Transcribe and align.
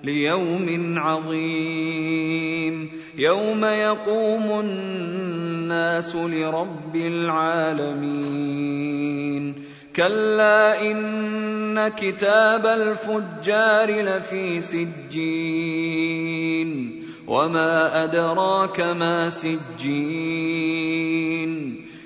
ليوم 0.03 0.95
عظيم 0.97 2.89
يوم 3.17 3.65
يقوم 3.65 4.59
الناس 4.59 6.15
لرب 6.15 6.95
العالمين 6.95 8.35
كلا 9.95 10.81
إن 10.81 11.87
كتاب 11.87 12.65
الفجار 12.65 14.01
لفي 14.01 14.61
سجين 14.61 16.05
وما 17.27 18.03
أدراك 18.03 18.81
ما 18.81 19.29
سجين 19.29 20.65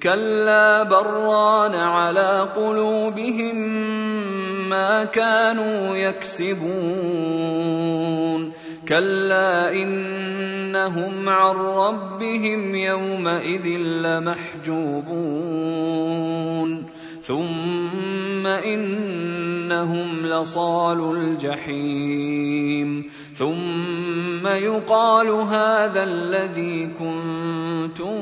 كلا 0.02 0.82
بران 0.82 1.74
على 1.74 2.48
قلوبهم 2.56 3.56
ما 4.68 5.04
كانوا 5.04 5.96
يكسبون. 5.96 6.64
كلا 8.88 9.72
إنهم 9.72 11.28
عن 11.28 11.56
ربهم 11.56 12.74
يومئذ 12.74 13.66
لمحجوبون. 13.78 15.34
ثم 17.22 18.46
إنهم 19.84 20.26
لصال 20.26 21.16
الجحيم. 21.16 23.04
ثم 23.34 24.46
يقال 24.46 25.28
هذا 25.28 26.02
الذي 26.02 26.86
كنتم 26.86 28.18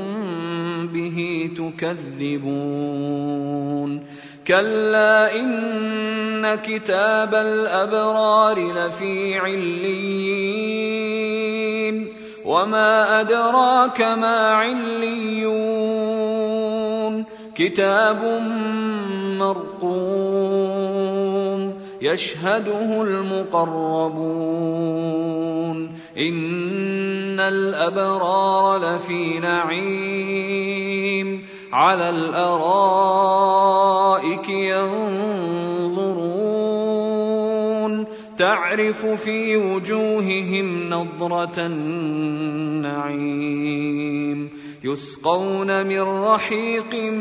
به 0.87 1.51
تكذبون. 1.57 2.43
كلا 4.47 5.37
إن 5.37 6.55
كتاب 6.55 7.35
الأبرار 7.35 8.59
لفي 8.59 9.39
عليين. 9.39 11.03
وما 12.45 13.21
أدراك 13.21 14.01
ما 14.01 14.51
عليون. 14.51 16.03
كتاب 17.55 18.43
مرقوم. 19.39 21.22
يشهده 22.03 23.03
المقربون. 23.03 24.53
إن 26.19 27.41
الأبرار 27.41 28.79
لفي 28.79 29.39
نعيم. 29.39 31.47
على 31.73 32.11
الأرائك 32.11 34.49
ينظرون. 34.49 35.73
تعرف 38.39 39.07
في 39.07 39.57
وجوههم 39.57 40.95
نضرة 40.95 41.59
النعيم. 41.59 43.03
يسقون 44.85 45.87
من 45.87 46.01
رحيق 46.01 47.13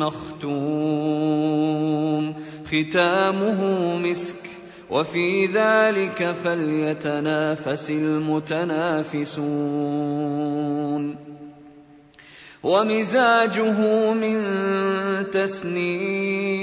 مختوم. 0.00 2.41
ختامه 2.72 3.96
مسك. 3.96 4.36
وفي 4.90 5.46
ذلك 5.46 6.34
فليتنافس 6.44 7.90
المتنافسون. 7.90 9.32
ومزاجه 12.62 14.12
من 14.12 14.44
تسنيم. 15.30 16.62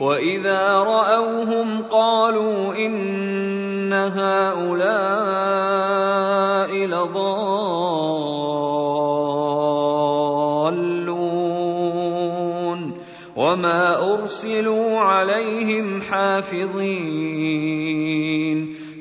واذا 0.00 0.82
راوهم 0.82 1.82
قالوا 1.90 2.74
ان 2.74 3.92
هؤلاء 3.92 5.08
لضالون 6.86 7.88
وما 13.36 14.14
ارسلوا 14.14 14.98
عليهم 14.98 16.02
حافظين 16.02 17.68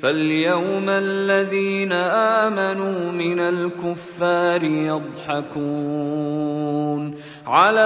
فاليوم 0.02 0.90
الذين 0.90 1.92
امنوا 1.92 3.12
من 3.12 3.40
الكفار 3.40 4.64
يضحكون 4.64 5.98
على 7.48 7.86